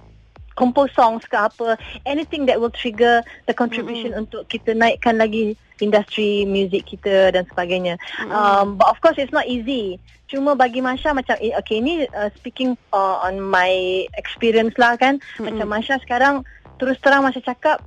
compose 0.53 0.93
songs 0.93 1.25
ke 1.25 1.37
apa 1.37 1.75
anything 2.05 2.45
that 2.45 2.57
will 2.61 2.73
trigger 2.73 3.21
the 3.49 3.53
contribution 3.53 4.13
mm-hmm. 4.13 4.25
untuk 4.27 4.45
kita 4.49 4.73
naikkan 4.73 5.17
lagi 5.17 5.57
industri 5.81 6.47
music 6.47 6.87
kita 6.87 7.33
dan 7.33 7.43
sebagainya. 7.49 7.97
Mm-hmm. 7.97 8.31
Um, 8.31 8.67
but 8.77 8.87
of 8.87 9.01
course 9.01 9.17
it's 9.17 9.33
not 9.33 9.49
easy. 9.49 9.97
Cuma 10.29 10.57
bagi 10.57 10.81
Masha 10.81 11.13
macam 11.13 11.37
eh, 11.41 11.53
okay 11.57 11.77
ni 11.83 12.05
uh, 12.09 12.29
speaking 12.39 12.73
uh, 12.95 13.21
on 13.21 13.41
my 13.41 14.05
experience 14.17 14.73
lah 14.79 14.97
kan. 14.97 15.19
Mm-hmm. 15.19 15.45
Macam 15.49 15.67
Masha 15.69 15.95
sekarang 16.01 16.35
terus 16.81 16.97
terang 17.01 17.25
Masha 17.25 17.41
cakap 17.41 17.81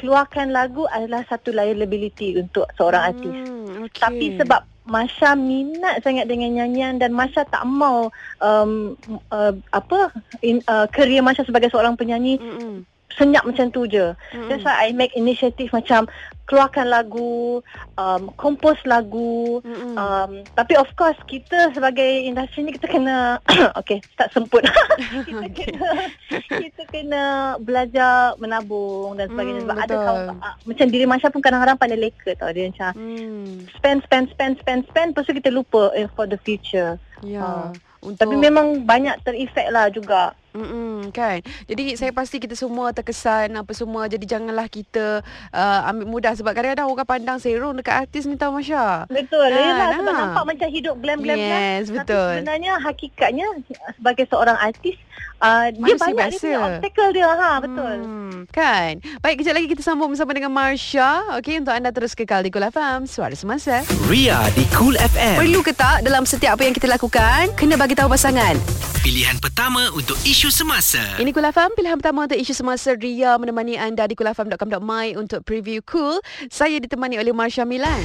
keluarkan 0.00 0.48
lagu 0.48 0.88
adalah 0.88 1.20
satu 1.28 1.52
liability 1.52 2.40
untuk 2.40 2.64
seorang 2.80 3.12
artis. 3.12 3.36
Hmm, 3.44 3.84
okay. 3.84 4.00
Tapi 4.00 4.26
sebab 4.40 4.69
Masha 4.88 5.36
minat 5.36 6.00
sangat 6.00 6.26
dengan 6.26 6.56
nyanyian 6.56 6.96
dan 6.96 7.12
Masha 7.12 7.44
tak 7.44 7.62
mau 7.68 8.08
um, 8.40 8.96
uh, 9.28 9.52
apa 9.70 10.10
in, 10.40 10.64
uh, 10.66 10.88
career 10.88 11.20
Masha 11.20 11.44
sebagai 11.44 11.68
seorang 11.68 11.94
penyanyi 11.94 12.40
Mm-mm. 12.40 12.88
Senyap 13.14 13.42
macam 13.42 13.68
tu 13.68 13.84
je. 13.84 14.14
Mm-mm. 14.30 14.46
That's 14.46 14.62
why 14.62 14.86
I 14.86 14.92
make 14.92 15.12
initiative 15.12 15.70
macam 15.70 16.06
keluarkan 16.44 16.90
lagu, 16.90 17.62
um, 17.94 18.26
compose 18.34 18.78
lagu. 18.82 19.62
Mm-mm. 19.62 19.94
Um, 19.94 20.30
tapi 20.52 20.74
of 20.74 20.90
course 20.94 21.14
kita 21.24 21.70
sebagai 21.70 22.26
industri 22.26 22.62
ni 22.62 22.74
kita 22.74 22.86
kena 22.86 23.38
okay 23.80 24.02
start 24.12 24.30
semput. 24.30 24.62
kita 25.26 25.42
Okay. 25.50 25.66
kena 25.66 25.90
kita 26.62 26.82
kena 26.88 27.22
belajar 27.58 28.34
menabung 28.36 29.14
dan 29.14 29.26
sebagainya 29.28 29.62
Hmm, 29.62 29.66
sebab 29.66 29.76
ada 29.76 29.94
betul. 29.94 30.04
kawan 30.04 30.36
uh, 30.38 30.54
macam 30.64 30.86
diri 30.88 31.04
Masha 31.04 31.28
pun 31.28 31.40
kadang-kadang 31.40 31.76
pandai 31.76 31.98
leka 31.98 32.30
tau 32.34 32.50
dia 32.50 32.66
macam 32.66 32.90
Hmm. 32.94 33.66
spend 33.72 34.02
spend 34.04 34.26
spend 34.30 34.54
spend 34.58 34.82
spend 34.86 35.08
lepas 35.12 35.24
tu 35.24 35.32
kita 35.32 35.50
lupa 35.50 35.90
eh, 35.92 36.06
for 36.12 36.26
the 36.26 36.38
future. 36.40 36.98
Ya. 37.20 37.40
Ah. 37.40 37.70
Untuk 38.00 38.16
Tapi 38.16 38.32
memang 38.34 38.88
banyak 38.88 39.20
terefek 39.22 39.68
lah 39.68 39.92
juga. 39.92 40.32
Mm-mm, 40.50 41.14
kan 41.14 41.38
Jadi 41.70 41.94
saya 41.94 42.10
pasti 42.10 42.42
kita 42.42 42.58
semua 42.58 42.90
terkesan 42.90 43.54
Apa 43.54 43.70
semua 43.70 44.10
Jadi 44.10 44.26
janganlah 44.26 44.66
kita 44.66 45.22
uh, 45.54 45.80
Ambil 45.86 46.06
mudah 46.10 46.32
Sebab 46.34 46.50
kadang-kadang 46.50 46.90
orang 46.90 47.06
pandang 47.06 47.38
Serong 47.38 47.78
dekat 47.78 48.06
artis 48.06 48.26
ni 48.26 48.34
tau 48.34 48.50
Masya 48.50 49.06
Betul. 49.06 49.46
Kan, 49.46 49.62
Yelah, 49.62 49.88
sebab 49.94 50.12
ah. 50.12 50.18
nampak 50.26 50.44
macam 50.50 50.68
hidup 50.68 50.96
glam-glam 50.98 51.38
Yes, 51.38 51.86
Tapi 51.90 52.02
betul. 52.02 52.30
sebenarnya 52.42 52.72
hakikatnya 52.82 53.46
sebagai 53.94 54.24
seorang 54.26 54.58
artis 54.58 54.96
uh, 55.38 55.66
dia 55.70 55.80
Manusia 55.80 56.00
banyak 56.00 56.16
dia 56.16 56.30
biasa. 56.30 56.42
punya 56.42 56.58
obstacle 56.66 57.10
dia 57.12 57.28
ha 57.28 57.52
betul. 57.60 57.96
hmm, 58.00 58.38
Kan 58.50 58.92
Baik 59.20 59.36
kejap 59.42 59.54
lagi 59.54 59.68
kita 59.68 59.82
sambung 59.84 60.10
bersama 60.10 60.32
dengan 60.32 60.52
Marsha 60.52 61.38
Okey 61.38 61.60
untuk 61.60 61.74
anda 61.74 61.90
terus 61.92 62.12
kekal 62.16 62.40
di 62.42 62.50
Kul 62.50 62.64
FM 62.64 63.04
Suara 63.04 63.34
Semasa 63.34 63.82
Ria 64.08 64.40
di 64.56 64.64
Cool 64.72 64.96
FM. 64.96 65.36
Perlu 65.36 65.60
ke 65.60 65.76
tak 65.76 66.00
dalam 66.00 66.24
setiap 66.24 66.56
apa 66.56 66.64
yang 66.64 66.72
kita 66.72 66.88
lakukan, 66.88 67.52
kena 67.52 67.76
bagi 67.76 67.92
tahu 67.92 68.08
pasangan. 68.08 68.56
Pilihan 69.00 69.36
pertama 69.36 69.92
untuk 69.92 70.16
isu 70.24 70.39
semasa. 70.48 71.20
Ini 71.20 71.36
Kul 71.36 71.44
FM 71.44 71.76
Pilihan 71.76 72.00
pertama 72.00 72.24
untuk 72.24 72.40
isu 72.40 72.56
semasa 72.56 72.96
Ria 72.96 73.36
menemani 73.36 73.76
anda 73.76 74.08
di 74.08 74.16
kulfm.com.my 74.16 75.12
Untuk 75.20 75.44
preview 75.44 75.84
Cool 75.84 76.16
Saya 76.48 76.80
ditemani 76.80 77.20
oleh 77.20 77.36
Marsha 77.36 77.68
Milan 77.68 78.00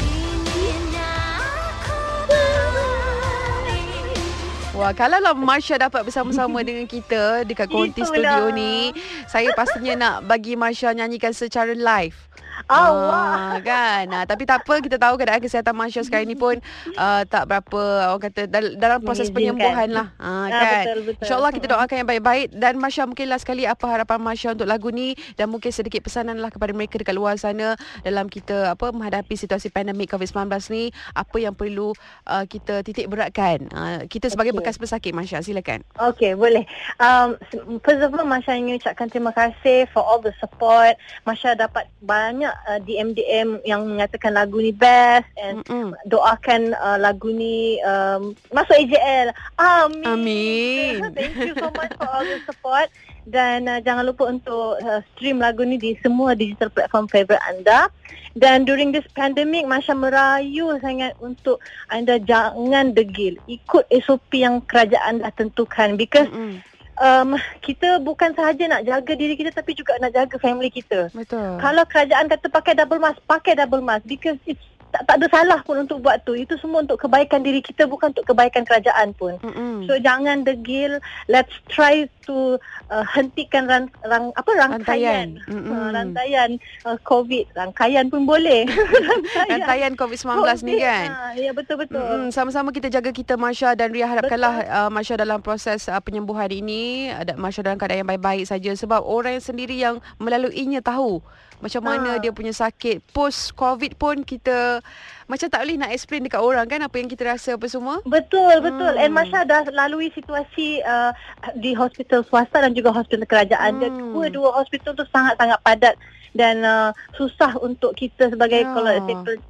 Wah, 4.75 4.92
kalau 4.92 5.24
lah 5.24 5.32
Marsha 5.32 5.80
dapat 5.80 6.04
bersama-sama 6.04 6.60
dengan 6.68 6.84
kita 6.84 7.48
dekat 7.48 7.72
Konti. 7.72 8.04
Studio 8.04 8.51
ni, 8.51 8.92
saya 9.32 9.56
pastinya 9.56 9.96
nak 9.96 10.27
bagi 10.27 10.60
Marsha 10.60 10.92
nyanyikan 10.92 11.32
secara 11.32 11.72
live. 11.72 12.20
Ah, 12.66 12.84
Ah, 12.86 13.58
kan. 13.60 14.06
Ah, 14.10 14.24
tapi 14.24 14.44
tak 14.44 14.62
apa, 14.62 14.80
kita 14.80 14.96
tahu 14.96 15.16
keadaan 15.16 15.40
kesihatan 15.40 15.72
Marsha 15.72 16.02
sekarang 16.02 16.26
ni 16.26 16.36
pun 16.36 16.58
uh, 16.94 17.22
tak 17.24 17.46
berapa 17.46 17.82
orang 18.10 18.24
kata 18.24 18.42
dal- 18.46 18.76
dalam 18.76 19.00
proses 19.00 19.30
penyembuhan 19.30 19.90
lah. 19.90 20.12
Ah, 20.16 20.46
Ah, 20.46 20.48
kan. 20.50 20.84
betul, 20.84 21.00
betul. 21.06 21.24
InsyaAllah 21.24 21.52
kita 21.52 21.66
doakan 21.68 21.96
yang 21.96 22.10
baik-baik 22.10 22.46
dan 22.52 22.74
Marsha 22.76 23.04
mungkin 23.04 23.28
last 23.28 23.44
sekali 23.44 23.64
apa 23.64 23.86
harapan 23.86 24.20
Marsha 24.20 24.52
untuk 24.52 24.66
lagu 24.66 24.90
ni 24.90 25.14
dan 25.34 25.48
mungkin 25.48 25.70
sedikit 25.70 26.02
pesanan 26.02 26.38
lah 26.38 26.50
kepada 26.50 26.72
mereka 26.72 26.98
dekat 26.98 27.14
luar 27.14 27.36
sana 27.36 27.74
dalam 28.02 28.26
kita 28.26 28.74
apa 28.74 28.90
menghadapi 28.90 29.34
situasi 29.34 29.70
pandemik 29.70 30.10
COVID-19 30.10 30.50
ni, 30.70 30.84
apa 31.14 31.38
yang 31.38 31.54
perlu 31.54 31.94
uh, 32.26 32.46
kita 32.46 32.82
titik 32.82 33.08
beratkan. 33.08 33.70
Uh, 33.70 34.04
kita 34.06 34.28
sebagai 34.28 34.52
Okey. 34.52 34.60
bekas 34.62 34.78
pesakit 34.78 35.14
Marsha, 35.14 35.40
silakan. 35.40 35.86
Okay, 35.96 36.34
boleh. 36.34 36.66
Um, 36.98 37.38
first 37.82 38.02
of 38.02 38.12
all, 38.12 38.26
Masya 38.26 38.56
ingin 38.56 38.78
ucapkan 38.78 39.08
terima 39.08 39.32
kasih 39.32 39.86
for 39.90 40.02
all 40.02 40.18
the 40.18 40.34
support. 40.38 40.98
Masya 41.24 41.56
dapat 41.56 41.88
banyak 42.02 42.45
uh, 42.50 42.80
DM-DM 42.84 43.64
yang 43.66 43.86
mengatakan 43.86 44.36
lagu 44.36 44.62
ni 44.62 44.70
best 44.70 45.25
and 45.40 45.66
Mm-mm. 45.66 45.96
doakan 46.06 46.75
uh, 46.78 46.98
lagu 47.00 47.34
ni 47.34 47.82
um, 47.82 48.38
masuk 48.54 48.75
AJL. 48.75 49.34
Amin. 49.58 50.06
Amin. 50.06 50.94
Thank 51.18 51.36
you 51.42 51.54
so 51.58 51.74
much 51.74 51.94
for 51.98 52.08
all 52.10 52.25
the 52.25 52.40
support. 52.46 52.90
Dan 53.25 53.66
uh, 53.66 53.82
jangan 53.82 54.06
lupa 54.06 54.30
untuk 54.30 54.78
uh, 54.86 55.02
stream 55.14 55.42
lagu 55.42 55.66
ni 55.66 55.82
di 55.82 55.98
semua 56.06 56.38
digital 56.38 56.70
platform 56.70 57.10
favourite 57.10 57.42
anda. 57.50 57.90
Dan 58.36 58.68
during 58.68 58.92
this 58.92 59.08
pandemic, 59.16 59.64
Masya 59.64 59.96
merayu 59.96 60.75
sangat 60.84 61.16
untuk 61.24 61.64
anda 61.88 62.20
jangan 62.20 62.92
degil. 62.92 63.40
Ikut 63.48 63.88
SOP 64.04 64.30
yang 64.36 64.60
kerajaan 64.68 65.24
dah 65.24 65.32
tentukan. 65.34 65.96
Because 65.96 66.28
Mm-mm. 66.30 66.60
Um, 67.00 67.36
kita 67.64 68.00
bukan 68.04 68.32
sahaja 68.36 68.64
nak 68.68 68.84
jaga 68.88 69.14
diri 69.16 69.36
kita 69.36 69.52
tapi 69.52 69.75
juga 69.75 69.96
nak 70.00 70.16
jaga 70.16 70.36
family 70.40 70.72
kita. 70.72 71.12
Betul. 71.12 71.60
Kalau 71.60 71.84
kerajaan 71.88 72.28
kata 72.32 72.48
pakai 72.52 72.74
double 72.75 73.02
mask, 73.02 73.20
pakai 73.28 73.54
double 73.56 73.84
mask 73.84 74.04
because 74.08 74.40
it's 74.48 74.62
tak, 74.96 75.02
tak 75.12 75.16
ada 75.20 75.28
salah 75.28 75.60
pun 75.68 75.84
untuk 75.84 76.00
buat 76.00 76.24
tu. 76.24 76.40
Itu 76.40 76.56
semua 76.64 76.88
untuk 76.88 77.04
kebaikan 77.04 77.44
diri 77.44 77.60
kita 77.60 77.84
bukan 77.84 78.16
untuk 78.16 78.32
kebaikan 78.32 78.64
kerajaan 78.64 79.12
pun. 79.20 79.36
Mm-mm. 79.44 79.84
So 79.92 80.00
jangan 80.00 80.48
degil. 80.48 81.04
Let's 81.28 81.52
try 81.68 82.08
to 82.24 82.56
uh, 82.88 83.04
hentikan 83.04 83.68
ran, 83.68 83.92
rang, 84.08 84.32
apa 84.40 84.52
rangkaian 84.56 85.36
Rantaian. 85.36 85.52
Mm-mm. 85.52 85.75
uh, 85.75 85.90
rantaian 85.92 86.50
uh, 86.88 86.98
COVID. 87.04 87.52
Rangkaian 87.52 88.08
pun 88.08 88.24
boleh. 88.24 88.64
Rantaian 89.52 90.00
COVID-19 90.00 90.64
ni 90.64 90.74
kan. 90.80 91.08
Ha, 91.12 91.36
ya 91.36 91.52
betul 91.52 91.84
betul. 91.84 92.00
Mm-mm, 92.00 92.32
sama-sama 92.32 92.72
kita 92.72 92.88
jaga 92.88 93.12
kita 93.12 93.36
Masya 93.36 93.75
dan 93.75 93.92
Ria 93.92 94.08
harapkanlah 94.08 94.56
uh, 94.64 94.90
Masya 94.90 95.20
dalam 95.20 95.44
proses 95.44 95.92
uh, 95.92 96.00
penyembuhan 96.00 96.48
ini 96.48 97.12
ada 97.12 97.36
Masya 97.36 97.68
dalam 97.68 97.75
keadaan 97.75 98.08
yang 98.08 98.10
baik-baik 98.16 98.48
saja 98.48 98.72
sebab 98.72 99.04
orang 99.04 99.36
yang 99.36 99.46
sendiri 99.46 99.75
yang 99.75 100.00
melaluinya 100.24 100.80
tahu 100.80 101.20
macam 101.58 101.82
mana 101.82 102.10
Ha. 102.12 102.20
dia 102.20 102.30
punya 102.30 102.52
sakit 102.52 103.02
post 103.10 103.54
covid 103.54 103.96
pun 103.96 104.22
kita 104.22 104.84
macam 105.26 105.48
tak 105.48 105.60
boleh 105.60 105.76
nak 105.76 105.90
explain 105.90 106.22
dekat 106.22 106.38
orang 106.38 106.64
kan 106.64 106.80
apa 106.80 106.96
yang 106.96 107.08
kita 107.08 107.26
rasa 107.26 107.54
apa 107.54 107.66
semua 107.66 107.98
Betul, 108.06 108.62
betul. 108.62 108.92
Hmm. 108.92 109.02
And 109.02 109.12
Masya 109.12 109.42
dah 109.44 109.66
lalui 109.72 110.12
situasi 110.12 110.80
uh, 110.82 111.10
di 111.56 111.74
hospital 111.74 112.22
swasta 112.22 112.60
dan 112.60 112.72
juga 112.72 112.92
hospital 112.92 113.26
kerajaan. 113.26 113.80
Dan 113.80 113.90
Hmm. 113.92 114.14
dua-dua 114.14 114.54
hospital 114.54 114.94
tu 114.94 115.02
sangat-sangat 115.08 115.58
padat 115.60 115.96
dan 116.32 116.62
uh, 116.62 116.92
susah 117.14 117.58
untuk 117.58 117.96
kita 117.96 118.28
sebagai 118.28 118.62
Ya. 118.62 118.70
kalau 118.70 118.92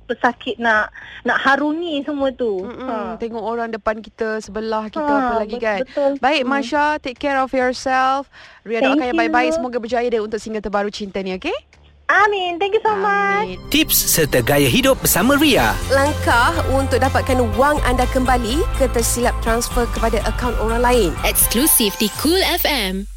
pesakit 0.05 0.55
nak 0.57 0.93
nak 1.23 1.37
harungi 1.37 1.99
semua 2.01 2.31
tu. 2.31 2.61
Mm-mm, 2.61 3.17
tengok 3.17 3.43
orang 3.43 3.67
depan 3.69 3.99
kita 3.99 4.39
sebelah 4.39 4.87
kita 4.87 5.03
Ha, 5.03 5.19
apa 5.19 5.33
lagi 5.41 5.57
kan 5.57 5.81
betul. 5.81 6.11
Baik 6.19 6.41
Hmm. 6.41 6.51
Masya 6.51 6.85
take 6.99 7.17
care 7.17 7.35
of 7.35 7.51
yourself 7.51 8.29
Ria 8.61 8.79
doakan 8.79 9.01
yang 9.03 9.17
baik-baik 9.17 9.51
semoga 9.51 9.77
berjaya 9.77 10.05
deh 10.05 10.19
untuk 10.19 10.37
single 10.37 10.61
terbaru 10.61 10.87
cinta 10.87 11.19
ni 11.19 11.35
okey 11.35 11.57
Amin. 12.05 12.61
Thank 12.61 12.77
you 12.77 12.83
so 12.85 12.93
much. 12.93 13.49
Amin. 13.49 13.57
Tips 13.73 13.97
serta 13.97 14.45
gaya 14.45 14.69
hidup 14.69 15.01
bersama 15.01 15.37
Ria. 15.41 15.73
Langkah 15.89 16.53
untuk 16.69 17.01
dapatkan 17.01 17.41
wang 17.57 17.81
anda 17.81 18.05
kembali 18.13 18.61
ke 18.77 18.85
tersilap 18.93 19.33
transfer 19.41 19.89
kepada 19.89 20.21
akaun 20.25 20.53
orang 20.61 20.81
lain. 20.85 21.09
Eksklusif 21.25 21.97
di 21.97 22.11
Cool 22.21 22.41
FM. 22.61 23.14